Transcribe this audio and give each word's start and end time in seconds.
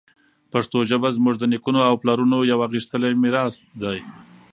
پښتو 0.51 0.77
ژبه 0.89 1.09
زموږ 1.17 1.35
د 1.39 1.43
نیکونو 1.53 1.79
او 1.89 1.93
پلارونو 2.01 2.37
یوه 2.51 2.65
غښتلې 2.73 3.09
میراث 3.23 3.55
ده. 3.81 3.93